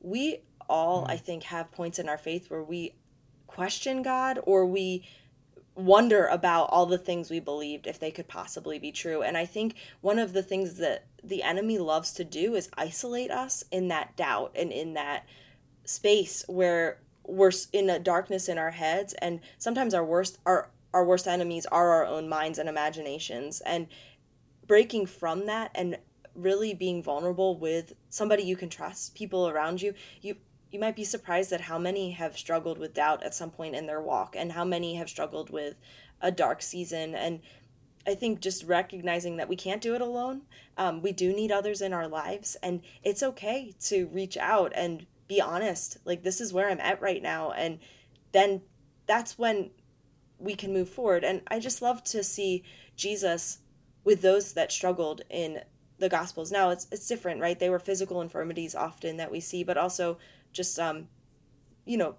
we 0.00 0.38
all 0.68 1.06
I 1.08 1.16
think 1.16 1.44
have 1.44 1.70
points 1.70 1.98
in 1.98 2.08
our 2.08 2.18
faith 2.18 2.50
where 2.50 2.64
we 2.64 2.96
question 3.46 4.02
God 4.02 4.40
or 4.42 4.66
we 4.66 5.06
wonder 5.74 6.26
about 6.26 6.64
all 6.64 6.86
the 6.86 6.98
things 6.98 7.30
we 7.30 7.40
believed 7.40 7.86
if 7.86 7.98
they 7.98 8.10
could 8.10 8.28
possibly 8.28 8.78
be 8.78 8.92
true. 8.92 9.22
And 9.22 9.36
I 9.36 9.46
think 9.46 9.74
one 10.00 10.18
of 10.18 10.32
the 10.32 10.42
things 10.42 10.76
that 10.76 11.06
the 11.22 11.42
enemy 11.42 11.78
loves 11.78 12.12
to 12.14 12.24
do 12.24 12.54
is 12.54 12.68
isolate 12.76 13.30
us 13.30 13.64
in 13.70 13.88
that 13.88 14.16
doubt 14.16 14.52
and 14.54 14.70
in 14.70 14.94
that 14.94 15.24
space 15.84 16.44
where 16.46 16.98
we're 17.24 17.52
in 17.72 17.88
a 17.88 17.98
darkness 17.98 18.48
in 18.48 18.58
our 18.58 18.72
heads 18.72 19.14
and 19.14 19.40
sometimes 19.58 19.94
our 19.94 20.04
worst 20.04 20.38
our 20.44 20.70
our 20.92 21.04
worst 21.04 21.26
enemies 21.26 21.66
are 21.66 21.90
our 21.90 22.06
own 22.06 22.28
minds 22.28 22.58
and 22.58 22.68
imaginations 22.68 23.60
and 23.62 23.86
breaking 24.66 25.06
from 25.06 25.46
that 25.46 25.70
and 25.74 25.98
really 26.34 26.74
being 26.74 27.02
vulnerable 27.02 27.56
with 27.56 27.92
somebody 28.10 28.42
you 28.42 28.56
can 28.56 28.68
trust 28.68 29.14
people 29.14 29.48
around 29.48 29.80
you 29.80 29.94
you 30.20 30.36
you 30.72 30.80
might 30.80 30.96
be 30.96 31.04
surprised 31.04 31.52
at 31.52 31.62
how 31.62 31.78
many 31.78 32.12
have 32.12 32.38
struggled 32.38 32.78
with 32.78 32.94
doubt 32.94 33.22
at 33.22 33.34
some 33.34 33.50
point 33.50 33.74
in 33.74 33.86
their 33.86 34.00
walk 34.00 34.34
and 34.36 34.52
how 34.52 34.64
many 34.64 34.94
have 34.96 35.08
struggled 35.08 35.50
with 35.50 35.76
a 36.20 36.30
dark 36.30 36.62
season. 36.62 37.14
And 37.14 37.40
i 38.04 38.16
think 38.16 38.40
just 38.40 38.64
recognizing 38.64 39.36
that 39.36 39.48
we 39.48 39.54
can't 39.54 39.80
do 39.80 39.94
it 39.94 40.00
alone 40.00 40.42
um, 40.76 41.02
we 41.02 41.12
do 41.12 41.32
need 41.32 41.52
others 41.52 41.80
in 41.80 41.92
our 41.92 42.08
lives 42.08 42.56
and 42.60 42.82
it's 43.04 43.22
okay 43.22 43.72
to 43.80 44.08
reach 44.08 44.36
out 44.36 44.72
and 44.74 45.06
be 45.28 45.40
honest 45.40 45.98
like 46.04 46.24
this 46.24 46.40
is 46.40 46.52
where 46.52 46.68
i'm 46.68 46.80
at 46.80 47.00
right 47.00 47.22
now 47.22 47.52
and 47.52 47.78
then 48.32 48.60
that's 49.06 49.38
when 49.38 49.70
we 50.38 50.54
can 50.54 50.72
move 50.72 50.88
forward. 50.88 51.24
And 51.24 51.42
I 51.48 51.60
just 51.60 51.82
love 51.82 52.02
to 52.04 52.22
see 52.22 52.64
Jesus 52.96 53.58
with 54.04 54.22
those 54.22 54.54
that 54.54 54.72
struggled 54.72 55.22
in 55.30 55.60
the 55.98 56.08
gospels. 56.08 56.50
Now 56.50 56.70
it's 56.70 56.88
it's 56.90 57.06
different 57.06 57.40
right? 57.40 57.58
They 57.58 57.70
were 57.70 57.78
physical 57.78 58.20
infirmities 58.20 58.74
often 58.74 59.16
that 59.18 59.30
we 59.30 59.38
see 59.40 59.62
but 59.62 59.78
also 59.78 60.18
just 60.52 60.78
um 60.78 61.08
you 61.84 61.96
know 61.96 62.14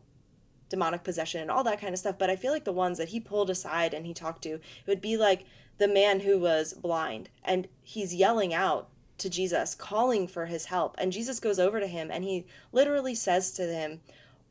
demonic 0.70 1.04
possession 1.04 1.42
and 1.42 1.52
all 1.52 1.64
that 1.64 1.80
kind 1.80 1.94
of 1.94 2.00
stuff 2.00 2.18
but 2.18 2.30
i 2.30 2.36
feel 2.36 2.52
like 2.52 2.66
the 2.66 2.72
ones 2.72 2.98
that 2.98 3.10
he 3.10 3.20
pulled 3.20 3.50
aside 3.50 3.94
and 3.94 4.06
he 4.06 4.14
talked 4.14 4.42
to 4.42 4.50
it 4.50 4.62
would 4.88 5.02
be 5.02 5.16
like 5.18 5.46
the 5.78 5.88
man 5.88 6.22
who 6.22 6.40
was 6.40 6.74
blind 6.74 7.30
and 7.44 7.68
he's 7.82 8.14
yelling 8.16 8.54
out 8.54 8.90
to 9.18 9.30
jesus 9.30 9.76
calling 9.76 10.28
for 10.28 10.48
his 10.48 10.66
help 10.66 10.96
and 10.98 11.12
jesus 11.12 11.40
goes 11.40 11.60
over 11.60 11.80
to 11.80 11.88
him 11.88 12.10
and 12.12 12.24
he 12.24 12.46
literally 12.72 13.14
says 13.14 13.52
to 13.52 13.64
him 13.64 14.00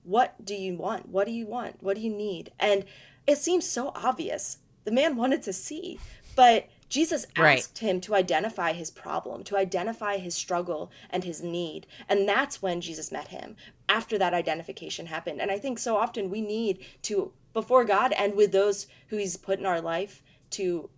what 0.04 0.44
do 0.44 0.54
you 0.54 0.76
want? 0.76 1.08
What 1.08 1.26
do 1.26 1.32
you 1.32 1.46
want? 1.46 1.82
What 1.82 1.96
do 1.96 2.02
you 2.02 2.10
need? 2.10 2.50
And 2.58 2.84
it 3.26 3.38
seems 3.38 3.68
so 3.68 3.92
obvious. 3.94 4.58
The 4.84 4.90
man 4.90 5.16
wanted 5.16 5.42
to 5.44 5.52
see 5.52 6.00
but 6.34 6.66
Jesus 6.92 7.24
asked 7.36 7.38
right. 7.38 7.78
him 7.78 8.02
to 8.02 8.14
identify 8.14 8.74
his 8.74 8.90
problem, 8.90 9.44
to 9.44 9.56
identify 9.56 10.18
his 10.18 10.34
struggle 10.34 10.90
and 11.08 11.24
his 11.24 11.42
need. 11.42 11.86
And 12.06 12.28
that's 12.28 12.60
when 12.60 12.82
Jesus 12.82 13.10
met 13.10 13.28
him, 13.28 13.56
after 13.88 14.18
that 14.18 14.34
identification 14.34 15.06
happened. 15.06 15.40
And 15.40 15.50
I 15.50 15.58
think 15.58 15.78
so 15.78 15.96
often 15.96 16.28
we 16.28 16.42
need 16.42 16.84
to, 17.04 17.32
before 17.54 17.86
God 17.86 18.12
and 18.12 18.34
with 18.34 18.52
those 18.52 18.88
who 19.08 19.16
he's 19.16 19.38
put 19.38 19.58
in 19.58 19.64
our 19.64 19.80
life, 19.80 20.22
to 20.50 20.90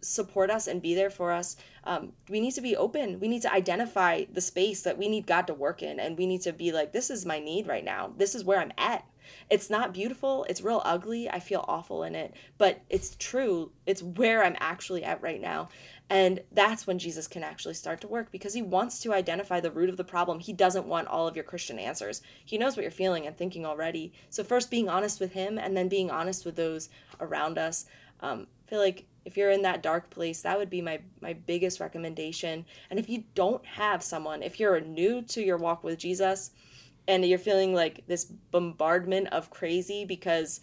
support 0.00 0.50
us 0.50 0.66
and 0.66 0.82
be 0.82 0.94
there 0.94 1.10
for 1.10 1.32
us. 1.32 1.56
Um, 1.84 2.12
we 2.28 2.40
need 2.40 2.52
to 2.52 2.60
be 2.60 2.76
open. 2.76 3.20
We 3.20 3.28
need 3.28 3.42
to 3.42 3.52
identify 3.52 4.24
the 4.32 4.40
space 4.40 4.82
that 4.82 4.98
we 4.98 5.08
need 5.08 5.26
God 5.26 5.46
to 5.46 5.54
work 5.54 5.82
in. 5.82 5.98
And 5.98 6.16
we 6.16 6.26
need 6.26 6.42
to 6.42 6.52
be 6.52 6.72
like, 6.72 6.92
this 6.92 7.10
is 7.10 7.26
my 7.26 7.38
need 7.38 7.66
right 7.66 7.84
now. 7.84 8.12
This 8.16 8.34
is 8.34 8.44
where 8.44 8.60
I'm 8.60 8.72
at. 8.78 9.04
It's 9.50 9.70
not 9.70 9.92
beautiful. 9.92 10.46
It's 10.48 10.62
real 10.62 10.82
ugly. 10.84 11.28
I 11.28 11.40
feel 11.40 11.64
awful 11.68 12.02
in 12.02 12.14
it, 12.14 12.34
but 12.56 12.82
it's 12.88 13.16
true. 13.16 13.72
It's 13.86 14.02
where 14.02 14.42
I'm 14.42 14.56
actually 14.58 15.04
at 15.04 15.22
right 15.22 15.40
now. 15.40 15.68
And 16.10 16.40
that's 16.50 16.86
when 16.86 16.98
Jesus 16.98 17.28
can 17.28 17.42
actually 17.42 17.74
start 17.74 18.00
to 18.00 18.08
work 18.08 18.30
because 18.30 18.54
he 18.54 18.62
wants 18.62 19.00
to 19.00 19.12
identify 19.12 19.60
the 19.60 19.70
root 19.70 19.90
of 19.90 19.98
the 19.98 20.04
problem. 20.04 20.40
He 20.40 20.54
doesn't 20.54 20.86
want 20.86 21.08
all 21.08 21.28
of 21.28 21.36
your 21.36 21.44
Christian 21.44 21.78
answers. 21.78 22.22
He 22.44 22.56
knows 22.56 22.76
what 22.76 22.82
you're 22.82 22.90
feeling 22.90 23.26
and 23.26 23.36
thinking 23.36 23.66
already. 23.66 24.12
So, 24.30 24.42
first 24.42 24.70
being 24.70 24.88
honest 24.88 25.20
with 25.20 25.32
him 25.32 25.58
and 25.58 25.76
then 25.76 25.88
being 25.88 26.10
honest 26.10 26.46
with 26.46 26.56
those 26.56 26.88
around 27.20 27.58
us. 27.58 27.84
Um, 28.20 28.46
I 28.66 28.70
feel 28.70 28.80
like 28.80 29.06
if 29.28 29.36
you're 29.36 29.50
in 29.50 29.62
that 29.62 29.82
dark 29.82 30.08
place, 30.08 30.40
that 30.40 30.58
would 30.58 30.70
be 30.70 30.80
my, 30.80 31.00
my 31.20 31.34
biggest 31.34 31.80
recommendation. 31.80 32.64
And 32.88 32.98
if 32.98 33.10
you 33.10 33.24
don't 33.34 33.64
have 33.66 34.02
someone, 34.02 34.42
if 34.42 34.58
you're 34.58 34.80
new 34.80 35.20
to 35.22 35.42
your 35.42 35.58
walk 35.58 35.84
with 35.84 35.98
Jesus, 35.98 36.50
and 37.06 37.24
you're 37.24 37.38
feeling 37.38 37.74
like 37.74 38.06
this 38.06 38.24
bombardment 38.24 39.28
of 39.28 39.50
crazy 39.50 40.04
because 40.04 40.60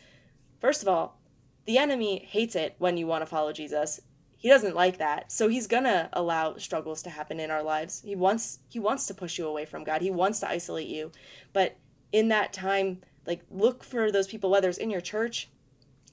first 0.61 0.81
of 0.81 0.87
all 0.87 1.19
the 1.65 1.77
enemy 1.77 2.27
hates 2.29 2.55
it 2.55 2.75
when 2.77 2.95
you 2.95 3.07
want 3.07 3.23
to 3.23 3.25
follow 3.25 3.51
jesus. 3.51 3.99
He 4.37 4.49
doesn't 4.49 4.75
like 4.75 4.99
that. 4.99 5.31
So 5.31 5.47
he's 5.47 5.65
gonna 5.65 6.07
allow 6.13 6.57
struggles 6.57 7.01
to 7.01 7.09
happen 7.09 7.39
in 7.39 7.49
our 7.49 7.63
lives. 7.63 8.03
He 8.05 8.15
wants 8.15 8.59
he 8.69 8.77
wants 8.77 9.07
to 9.07 9.15
push 9.15 9.39
you 9.39 9.47
away 9.47 9.65
from 9.65 9.83
god. 9.83 10.03
He 10.03 10.11
wants 10.11 10.39
to 10.41 10.49
isolate 10.49 10.87
you. 10.87 11.11
But 11.51 11.77
in 12.11 12.27
that 12.27 12.53
time 12.53 13.01
like 13.25 13.41
look 13.49 13.83
for 13.83 14.11
those 14.11 14.27
people 14.27 14.51
whether 14.51 14.69
it's 14.69 14.77
in 14.77 14.91
your 14.91 15.01
church 15.01 15.49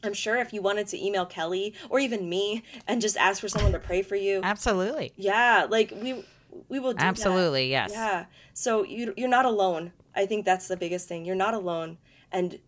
i'm 0.03 0.15
sure 0.15 0.37
if 0.37 0.53
you 0.53 0.63
wanted 0.63 0.87
to 0.87 1.05
email 1.05 1.27
kelly 1.27 1.75
or 1.91 1.99
even 1.99 2.29
me 2.29 2.63
and 2.87 3.01
just 3.01 3.17
ask 3.17 3.41
for 3.41 3.49
someone 3.49 3.73
to 3.73 3.79
pray 3.79 4.03
for 4.03 4.17
you 4.17 4.41
absolutely 4.43 5.13
yeah 5.17 5.67
like 5.69 5.93
we 6.03 6.25
we 6.69 6.79
will 6.79 6.95
absolutely 6.99 7.71
that. 7.71 7.91
yes 7.91 7.93
yeah 7.93 8.25
so 8.53 8.85
you, 8.85 9.15
you're 9.17 9.29
not 9.29 9.47
alone 9.47 9.93
I 10.15 10.27
think 10.27 10.45
that's 10.45 10.69
the 10.69 10.77
biggest 10.77 11.09
thing. 11.09 11.25
You're 11.25 11.35
not 11.35 11.55
alone 11.55 11.99
and 12.31 12.59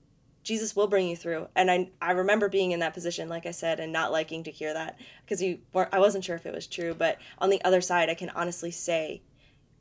Jesus 0.42 0.76
will 0.76 0.86
bring 0.86 1.08
you 1.08 1.16
through. 1.16 1.48
And 1.54 1.70
I 1.70 1.90
I 2.00 2.12
remember 2.12 2.48
being 2.48 2.72
in 2.72 2.80
that 2.80 2.94
position 2.94 3.28
like 3.28 3.46
I 3.46 3.50
said 3.50 3.80
and 3.80 3.92
not 3.92 4.12
liking 4.12 4.44
to 4.44 4.50
hear 4.50 4.74
that 4.74 4.98
because 5.24 5.42
you 5.42 5.60
I 5.74 5.98
wasn't 5.98 6.24
sure 6.24 6.36
if 6.36 6.46
it 6.46 6.54
was 6.54 6.66
true, 6.66 6.94
but 6.94 7.18
on 7.38 7.50
the 7.50 7.62
other 7.64 7.80
side 7.80 8.10
I 8.10 8.14
can 8.14 8.30
honestly 8.30 8.70
say 8.70 9.22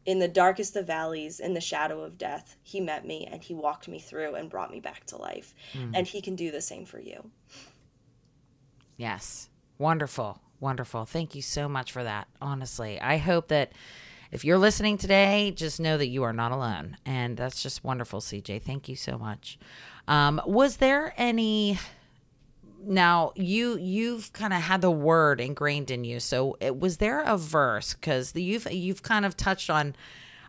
in 0.05 0.19
the 0.19 0.27
darkest 0.27 0.75
of 0.75 0.87
valleys 0.87 1.39
in 1.39 1.53
the 1.53 1.61
shadow 1.61 2.01
of 2.01 2.17
death, 2.17 2.57
he 2.61 2.79
met 2.79 3.05
me 3.05 3.27
and 3.29 3.41
he 3.41 3.53
walked 3.53 3.87
me 3.87 3.99
through 3.99 4.35
and 4.35 4.49
brought 4.49 4.71
me 4.71 4.79
back 4.79 5.05
to 5.07 5.17
life. 5.17 5.53
Mm. 5.73 5.91
And 5.93 6.07
he 6.07 6.21
can 6.21 6.35
do 6.35 6.51
the 6.51 6.61
same 6.61 6.85
for 6.85 6.99
you. 6.99 7.29
Yes. 8.97 9.49
Wonderful. 9.77 10.41
Wonderful. 10.59 11.05
Thank 11.05 11.35
you 11.35 11.41
so 11.41 11.67
much 11.67 11.91
for 11.91 12.03
that. 12.03 12.27
Honestly, 12.41 12.99
I 12.99 13.17
hope 13.17 13.47
that 13.49 13.73
if 14.31 14.43
you're 14.43 14.57
listening 14.57 14.97
today, 14.97 15.51
just 15.55 15.79
know 15.79 15.97
that 15.97 16.07
you 16.07 16.23
are 16.23 16.33
not 16.33 16.51
alone. 16.51 16.97
And 17.05 17.37
that's 17.37 17.61
just 17.61 17.83
wonderful, 17.83 18.19
CJ. 18.19 18.61
Thank 18.61 18.89
you 18.89 18.95
so 18.95 19.17
much. 19.17 19.59
Um, 20.07 20.41
was 20.45 20.77
there 20.77 21.13
any 21.17 21.79
now 22.85 23.31
you 23.35 23.77
you've 23.77 24.31
kind 24.33 24.53
of 24.53 24.61
had 24.61 24.81
the 24.81 24.91
word 24.91 25.39
ingrained 25.39 25.91
in 25.91 26.03
you. 26.03 26.19
So 26.19 26.57
it, 26.59 26.79
was 26.79 26.97
there 26.97 27.21
a 27.21 27.37
verse? 27.37 27.93
Because 27.93 28.35
you've 28.35 28.71
you've 28.71 29.03
kind 29.03 29.25
of 29.25 29.35
touched 29.37 29.69
on 29.69 29.95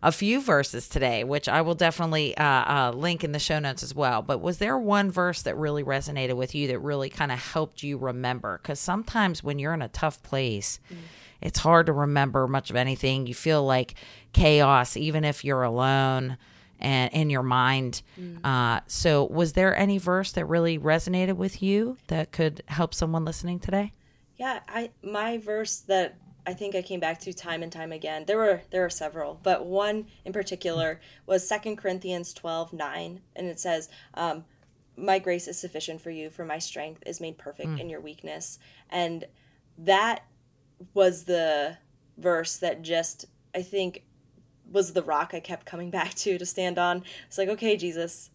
a 0.02 0.12
few 0.12 0.38
verses 0.38 0.86
today 0.86 1.24
which 1.24 1.48
i 1.48 1.62
will 1.62 1.74
definitely 1.74 2.36
uh, 2.36 2.44
uh, 2.44 2.92
link 2.94 3.24
in 3.24 3.32
the 3.32 3.38
show 3.38 3.58
notes 3.58 3.82
as 3.82 3.94
well. 3.94 4.22
But 4.22 4.40
was 4.40 4.58
there 4.58 4.78
one 4.78 5.10
verse 5.10 5.42
that 5.42 5.56
really 5.56 5.82
resonated 5.82 6.36
with 6.36 6.54
you 6.54 6.68
that 6.68 6.78
really 6.80 7.08
kind 7.08 7.32
of 7.32 7.38
helped 7.38 7.82
you 7.82 7.96
remember? 7.96 8.58
Because 8.62 8.78
sometimes 8.78 9.42
when 9.42 9.58
you're 9.58 9.74
in 9.74 9.82
a 9.82 9.88
tough 9.88 10.22
place 10.22 10.78
mm-hmm 10.92 11.00
it's 11.44 11.58
hard 11.58 11.86
to 11.86 11.92
remember 11.92 12.48
much 12.48 12.70
of 12.70 12.76
anything. 12.76 13.26
You 13.26 13.34
feel 13.34 13.62
like 13.62 13.94
chaos, 14.32 14.96
even 14.96 15.24
if 15.24 15.44
you're 15.44 15.62
alone 15.62 16.38
and 16.80 17.12
in 17.12 17.30
your 17.30 17.42
mind. 17.42 18.02
Mm. 18.20 18.44
Uh, 18.44 18.80
so, 18.86 19.24
was 19.24 19.52
there 19.52 19.76
any 19.76 19.98
verse 19.98 20.32
that 20.32 20.46
really 20.46 20.78
resonated 20.78 21.36
with 21.36 21.62
you 21.62 21.96
that 22.08 22.32
could 22.32 22.62
help 22.66 22.94
someone 22.94 23.24
listening 23.24 23.58
today? 23.58 23.92
Yeah, 24.36 24.60
I 24.68 24.90
my 25.02 25.38
verse 25.38 25.78
that 25.80 26.16
I 26.46 26.52
think 26.52 26.74
I 26.74 26.82
came 26.82 27.00
back 27.00 27.20
to 27.20 27.32
time 27.32 27.62
and 27.62 27.72
time 27.72 27.92
again. 27.92 28.24
There 28.26 28.36
were 28.36 28.62
there 28.70 28.84
are 28.84 28.90
several, 28.90 29.40
but 29.42 29.66
one 29.66 30.06
in 30.24 30.32
particular 30.32 31.00
was 31.26 31.48
Second 31.48 31.76
Corinthians 31.76 32.32
12, 32.34 32.72
9. 32.72 33.20
And 33.34 33.46
it 33.46 33.58
says, 33.58 33.88
um, 34.14 34.44
My 34.96 35.18
grace 35.18 35.48
is 35.48 35.58
sufficient 35.58 36.00
for 36.00 36.10
you, 36.10 36.30
for 36.30 36.44
my 36.44 36.58
strength 36.58 37.02
is 37.06 37.20
made 37.20 37.38
perfect 37.38 37.70
mm. 37.70 37.80
in 37.80 37.88
your 37.88 38.00
weakness. 38.00 38.58
And 38.90 39.24
that 39.78 40.24
was 40.92 41.24
the 41.24 41.78
verse 42.18 42.56
that 42.58 42.82
just 42.82 43.26
I 43.54 43.62
think 43.62 44.02
was 44.74 44.92
the 44.92 45.02
rock 45.02 45.30
I 45.32 45.40
kept 45.40 45.64
coming 45.64 45.90
back 45.90 46.14
to 46.16 46.36
to 46.36 46.44
stand 46.44 46.78
on. 46.78 47.04
It's 47.26 47.38
like, 47.38 47.48
okay, 47.48 47.76
Jesus, 47.76 48.30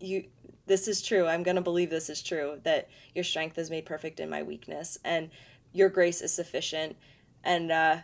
you 0.00 0.24
this 0.66 0.88
is 0.88 1.02
true. 1.02 1.26
I'm 1.26 1.42
going 1.42 1.56
to 1.56 1.62
believe 1.62 1.90
this 1.90 2.08
is 2.08 2.22
true 2.22 2.60
that 2.62 2.88
your 3.14 3.24
strength 3.24 3.58
is 3.58 3.70
made 3.70 3.84
perfect 3.84 4.20
in 4.20 4.30
my 4.30 4.42
weakness 4.42 4.96
and 5.04 5.30
your 5.72 5.88
grace 5.88 6.20
is 6.20 6.32
sufficient. 6.32 6.96
And 7.42 7.72
uh, 7.72 7.98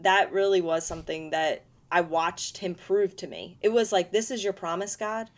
that 0.00 0.32
really 0.32 0.60
was 0.60 0.86
something 0.86 1.30
that 1.30 1.64
I 1.90 2.02
watched 2.02 2.58
him 2.58 2.74
prove 2.74 3.16
to 3.16 3.26
me. 3.26 3.56
It 3.60 3.72
was 3.72 3.92
like, 3.92 4.12
this 4.12 4.30
is 4.30 4.44
your 4.44 4.52
promise, 4.52 4.94
God. 4.94 5.30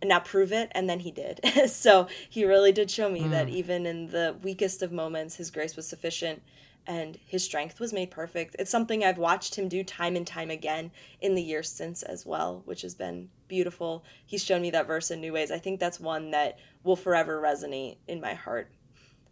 And 0.00 0.08
now 0.08 0.20
prove 0.20 0.52
it. 0.52 0.70
And 0.72 0.88
then 0.88 1.00
he 1.00 1.10
did. 1.10 1.40
so 1.68 2.06
he 2.28 2.44
really 2.44 2.72
did 2.72 2.90
show 2.90 3.10
me 3.10 3.22
mm. 3.22 3.30
that 3.30 3.48
even 3.48 3.84
in 3.84 4.08
the 4.08 4.36
weakest 4.42 4.82
of 4.82 4.92
moments, 4.92 5.36
his 5.36 5.50
grace 5.50 5.76
was 5.76 5.86
sufficient 5.86 6.42
and 6.86 7.18
his 7.24 7.44
strength 7.44 7.80
was 7.80 7.92
made 7.92 8.10
perfect. 8.10 8.56
It's 8.58 8.70
something 8.70 9.04
I've 9.04 9.18
watched 9.18 9.54
him 9.54 9.68
do 9.68 9.84
time 9.84 10.16
and 10.16 10.26
time 10.26 10.50
again 10.50 10.90
in 11.20 11.34
the 11.34 11.42
years 11.42 11.70
since 11.70 12.02
as 12.02 12.26
well, 12.26 12.62
which 12.64 12.82
has 12.82 12.94
been 12.94 13.28
beautiful. 13.48 14.04
He's 14.24 14.44
shown 14.44 14.62
me 14.62 14.70
that 14.70 14.86
verse 14.86 15.10
in 15.10 15.20
new 15.20 15.32
ways. 15.32 15.50
I 15.50 15.58
think 15.58 15.80
that's 15.80 16.00
one 16.00 16.30
that 16.30 16.58
will 16.82 16.96
forever 16.96 17.40
resonate 17.40 17.96
in 18.08 18.20
my 18.20 18.34
heart. 18.34 18.70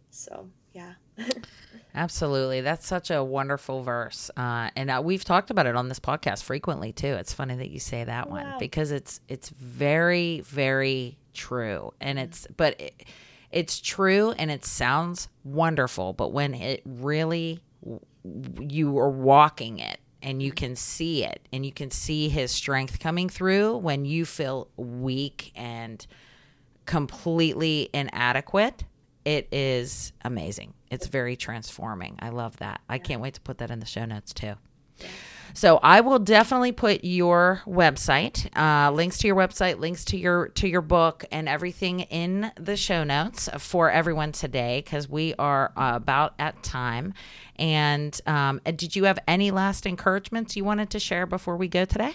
So, 0.09 0.49
yeah. 0.73 0.93
Absolutely. 1.95 2.61
That's 2.61 2.85
such 2.85 3.11
a 3.11 3.23
wonderful 3.23 3.81
verse. 3.83 4.29
Uh, 4.37 4.69
and 4.75 4.89
uh, 4.89 5.01
we've 5.03 5.25
talked 5.25 5.49
about 5.49 5.65
it 5.65 5.75
on 5.75 5.89
this 5.89 5.99
podcast 5.99 6.43
frequently 6.43 6.93
too. 6.93 7.07
It's 7.07 7.33
funny 7.33 7.55
that 7.55 7.69
you 7.69 7.79
say 7.79 8.03
that 8.03 8.29
one 8.29 8.55
because 8.59 8.91
it's 8.91 9.19
it's 9.27 9.49
very 9.49 10.41
very 10.41 11.17
true. 11.33 11.93
And 11.99 12.19
it's 12.19 12.47
but 12.55 12.79
it, 12.79 13.05
it's 13.51 13.79
true 13.79 14.31
and 14.31 14.51
it 14.51 14.65
sounds 14.65 15.27
wonderful, 15.43 16.13
but 16.13 16.31
when 16.31 16.53
it 16.53 16.81
really 16.85 17.61
you 18.59 18.97
are 18.97 19.09
walking 19.09 19.79
it 19.79 19.99
and 20.21 20.43
you 20.43 20.51
can 20.51 20.75
see 20.75 21.23
it 21.23 21.47
and 21.53 21.65
you 21.65 21.71
can 21.71 21.89
see 21.89 22.27
his 22.27 22.51
strength 22.51 22.99
coming 22.99 23.29
through 23.29 23.77
when 23.77 24.03
you 24.05 24.25
feel 24.25 24.67
weak 24.75 25.51
and 25.55 26.05
completely 26.85 27.89
inadequate 27.93 28.83
it 29.25 29.47
is 29.51 30.11
amazing. 30.23 30.73
It's 30.89 31.05
very 31.05 31.35
transforming. 31.35 32.17
I 32.19 32.29
love 32.29 32.57
that. 32.57 32.81
I 32.89 32.97
can't 32.97 33.21
wait 33.21 33.35
to 33.35 33.41
put 33.41 33.59
that 33.59 33.69
in 33.69 33.79
the 33.79 33.85
show 33.85 34.05
notes 34.05 34.33
too 34.33 34.55
so 35.53 35.79
I 35.81 36.01
will 36.01 36.19
definitely 36.19 36.71
put 36.71 37.03
your 37.03 37.61
website, 37.65 38.47
uh, 38.57 38.91
links 38.91 39.17
to 39.19 39.27
your 39.27 39.35
website, 39.35 39.79
links 39.79 40.05
to 40.05 40.17
your 40.17 40.49
to 40.49 40.67
your 40.67 40.81
book, 40.81 41.25
and 41.31 41.49
everything 41.49 42.01
in 42.01 42.51
the 42.55 42.77
show 42.77 43.03
notes 43.03 43.49
for 43.57 43.89
everyone 43.91 44.31
today 44.31 44.81
because 44.83 45.09
we 45.09 45.33
are 45.35 45.71
uh, 45.75 45.93
about 45.95 46.33
at 46.39 46.61
time. 46.63 47.13
And 47.55 48.19
um, 48.25 48.61
did 48.63 48.95
you 48.95 49.03
have 49.05 49.19
any 49.27 49.51
last 49.51 49.85
encouragements 49.85 50.55
you 50.55 50.63
wanted 50.63 50.89
to 50.91 50.99
share 50.99 51.25
before 51.25 51.57
we 51.57 51.67
go 51.67 51.85
today? 51.85 52.13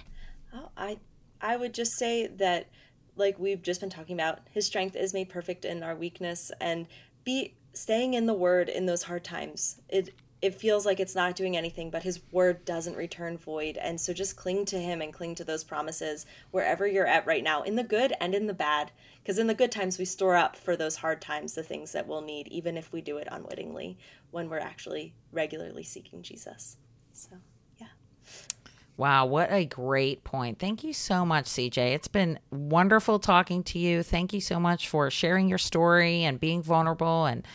Oh, 0.55 0.71
I 0.77 0.99
I 1.41 1.57
would 1.57 1.75
just 1.75 1.93
say 1.99 2.27
that 2.27 2.69
like 3.17 3.39
we've 3.39 3.63
just 3.63 3.81
been 3.81 3.91
talking 3.91 4.15
about, 4.15 4.41
his 4.51 4.67
strength 4.67 4.97
is 4.97 5.15
made 5.15 5.29
perfect 5.29 5.65
in 5.65 5.83
our 5.83 5.95
weakness 5.95 6.51
and 6.61 6.87
be 7.25 7.55
staying 7.73 8.15
in 8.15 8.27
the 8.27 8.35
word 8.35 8.69
in 8.69 8.87
those 8.87 9.03
hard 9.05 9.25
times. 9.25 9.81
It 9.89 10.15
it 10.45 10.55
feels 10.55 10.85
like 10.85 11.01
it's 11.01 11.15
not 11.15 11.35
doing 11.35 11.57
anything, 11.57 11.89
but 11.89 12.03
his 12.03 12.21
word 12.31 12.67
doesn't 12.67 12.99
return 12.99 13.39
void. 13.39 13.79
And 13.79 13.99
so 13.99 14.13
just 14.13 14.37
cling 14.37 14.67
to 14.67 14.79
him 14.79 15.01
and 15.01 15.11
cling 15.11 15.35
to 15.37 15.45
those 15.45 15.65
promises 15.65 16.27
wherever 16.51 16.87
you're 16.87 17.07
at 17.07 17.27
right 17.27 17.43
now, 17.43 17.63
in 17.63 17.77
the 17.77 17.83
good 17.83 18.13
and 18.21 18.35
in 18.35 18.47
the 18.47 18.53
bad. 18.53 18.93
Because 19.23 19.39
in 19.39 19.47
the 19.47 19.55
good 19.55 19.73
times, 19.73 19.99
we 19.99 20.05
store 20.05 20.37
up 20.37 20.55
for 20.55 20.77
those 20.77 20.97
hard 20.97 21.23
times 21.23 21.55
the 21.55 21.63
things 21.63 21.93
that 21.93 22.07
we'll 22.07 22.21
need, 22.21 22.47
even 22.49 22.77
if 22.77 22.93
we 22.93 23.01
do 23.01 23.17
it 23.17 23.27
unwittingly 23.33 23.97
when 24.33 24.51
we're 24.51 24.59
actually 24.59 25.15
regularly 25.33 25.83
seeking 25.83 26.21
Jesus. 26.21 26.77
So. 27.15 27.37
Yeah. 27.79 27.87
Wow, 28.99 29.25
what 29.25 29.51
a 29.51 29.65
great 29.65 30.25
point. 30.25 30.59
Thank 30.59 30.85
you 30.85 30.93
so 30.93 31.25
much, 31.25 31.47
CJ. 31.47 31.95
It's 31.95 32.07
been 32.07 32.39
wonderful 32.51 33.19
talking 33.19 33.63
to 33.63 33.79
you. 33.79 34.03
Thank 34.03 34.35
you 34.35 34.43
so 34.43 34.61
much 34.61 34.91
for 34.91 35.11
sharing 35.11 35.49
your 35.49 35.57
story 35.57 36.23
and 36.25 36.39
being 36.39 36.63
vulnerable 36.63 37.25
and 37.25 37.47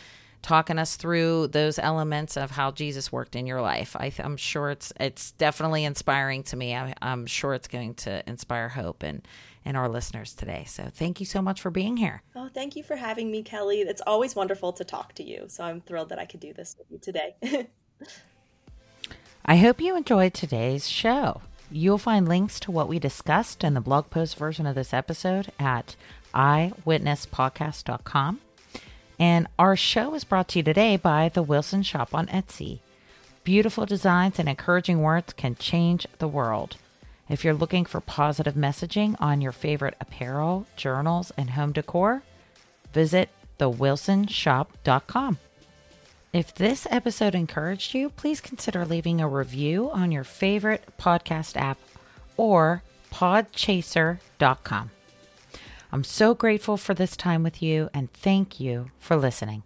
talking 0.42 0.78
us 0.78 0.96
through 0.96 1.48
those 1.48 1.78
elements 1.78 2.36
of 2.36 2.50
how 2.50 2.70
Jesus 2.70 3.12
worked 3.12 3.36
in 3.36 3.46
your 3.46 3.60
life. 3.60 3.94
I, 3.96 4.12
am 4.18 4.36
sure 4.36 4.70
it's 4.70 4.92
it's 4.98 5.32
definitely 5.32 5.84
inspiring 5.84 6.42
to 6.44 6.56
me. 6.56 6.74
I, 6.74 6.94
I'm 7.02 7.26
sure 7.26 7.54
it's 7.54 7.68
going 7.68 7.94
to 7.94 8.28
inspire 8.28 8.68
hope 8.68 9.02
and 9.02 9.26
in 9.64 9.76
our 9.76 9.88
listeners 9.88 10.34
today. 10.34 10.64
So 10.66 10.90
thank 10.92 11.20
you 11.20 11.26
so 11.26 11.42
much 11.42 11.60
for 11.60 11.70
being 11.70 11.96
here. 11.96 12.22
Oh, 12.34 12.48
thank 12.52 12.76
you 12.76 12.82
for 12.82 12.96
having 12.96 13.30
me, 13.30 13.42
Kelly. 13.42 13.82
It's 13.82 14.02
always 14.06 14.34
wonderful 14.34 14.72
to 14.74 14.84
talk 14.84 15.14
to 15.14 15.22
you. 15.22 15.44
So 15.48 15.64
I'm 15.64 15.80
thrilled 15.82 16.08
that 16.08 16.18
I 16.18 16.24
could 16.24 16.40
do 16.40 16.52
this 16.52 16.76
with 16.78 16.90
you 16.90 16.98
today. 16.98 17.36
I 19.44 19.56
hope 19.56 19.80
you 19.80 19.96
enjoyed 19.96 20.34
today's 20.34 20.88
show. 20.88 21.42
You'll 21.70 21.98
find 21.98 22.28
links 22.28 22.58
to 22.60 22.70
what 22.70 22.88
we 22.88 22.98
discussed 22.98 23.62
in 23.62 23.74
the 23.74 23.80
blog 23.80 24.10
post 24.10 24.36
version 24.36 24.66
of 24.66 24.74
this 24.74 24.92
episode 24.92 25.52
at 25.58 25.96
eyewitnesspodcast.com. 26.34 28.40
And 29.20 29.48
our 29.58 29.76
show 29.76 30.14
is 30.14 30.24
brought 30.24 30.48
to 30.48 30.60
you 30.60 30.62
today 30.62 30.96
by 30.96 31.28
the 31.28 31.42
Wilson 31.42 31.82
Shop 31.82 32.14
on 32.14 32.26
Etsy. 32.28 32.78
Beautiful 33.44 33.84
designs 33.84 34.38
and 34.38 34.48
encouraging 34.48 35.02
words 35.02 35.34
can 35.34 35.56
change 35.56 36.06
the 36.18 36.26
world. 36.26 36.78
If 37.28 37.44
you're 37.44 37.52
looking 37.52 37.84
for 37.84 38.00
positive 38.00 38.54
messaging 38.54 39.14
on 39.20 39.42
your 39.42 39.52
favorite 39.52 39.94
apparel, 40.00 40.66
journals, 40.74 41.32
and 41.36 41.50
home 41.50 41.72
decor, 41.72 42.22
visit 42.94 43.28
thewilsonshop.com. 43.58 45.38
If 46.32 46.54
this 46.54 46.86
episode 46.90 47.34
encouraged 47.34 47.92
you, 47.92 48.08
please 48.08 48.40
consider 48.40 48.86
leaving 48.86 49.20
a 49.20 49.28
review 49.28 49.90
on 49.90 50.12
your 50.12 50.24
favorite 50.24 50.84
podcast 50.98 51.58
app 51.58 51.78
or 52.38 52.82
podchaser.com. 53.12 54.90
I'm 55.92 56.04
so 56.04 56.34
grateful 56.34 56.76
for 56.76 56.94
this 56.94 57.16
time 57.16 57.42
with 57.42 57.62
you 57.62 57.90
and 57.92 58.12
thank 58.12 58.60
you 58.60 58.90
for 58.98 59.16
listening. 59.16 59.64